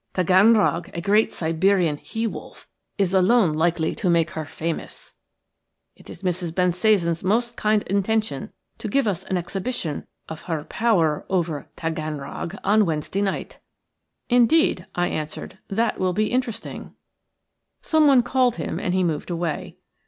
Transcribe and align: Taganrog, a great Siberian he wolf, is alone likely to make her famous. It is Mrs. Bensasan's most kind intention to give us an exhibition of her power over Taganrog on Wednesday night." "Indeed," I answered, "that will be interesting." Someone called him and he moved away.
Taganrog, 0.15 0.89
a 0.97 0.99
great 1.01 1.31
Siberian 1.31 1.97
he 1.97 2.25
wolf, 2.25 2.67
is 2.97 3.13
alone 3.13 3.53
likely 3.53 3.93
to 3.93 4.09
make 4.09 4.31
her 4.31 4.45
famous. 4.45 5.13
It 5.95 6.09
is 6.09 6.23
Mrs. 6.23 6.51
Bensasan's 6.55 7.23
most 7.23 7.55
kind 7.55 7.83
intention 7.83 8.51
to 8.79 8.87
give 8.87 9.05
us 9.05 9.23
an 9.25 9.37
exhibition 9.37 10.07
of 10.27 10.41
her 10.49 10.63
power 10.63 11.27
over 11.29 11.69
Taganrog 11.77 12.57
on 12.63 12.87
Wednesday 12.87 13.21
night." 13.21 13.59
"Indeed," 14.27 14.87
I 14.95 15.07
answered, 15.09 15.59
"that 15.67 15.99
will 15.99 16.13
be 16.13 16.31
interesting." 16.31 16.95
Someone 17.83 18.23
called 18.23 18.55
him 18.55 18.79
and 18.79 18.95
he 18.95 19.03
moved 19.03 19.29
away. 19.29 19.77